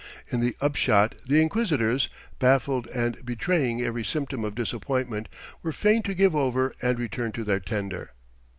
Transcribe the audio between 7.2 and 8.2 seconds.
to their tender.